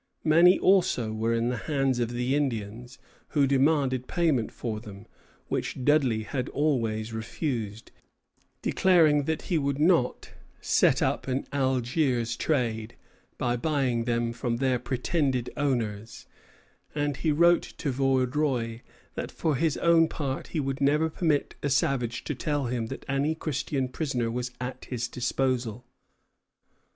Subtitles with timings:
[0.23, 5.05] Many also were in the hands of the Indians, who demanded payment for them,
[5.47, 7.91] which Dudley had always refused,
[8.63, 12.95] declaring that he would not "set up an Algiers trade"
[13.37, 16.25] by buying them from their pretended owners;
[16.95, 18.79] and he wrote to Vaudreuil
[19.13, 23.05] that for his own part he "would never permit a savage to tell him that
[23.07, 25.85] any Christian prisoner was at his disposal."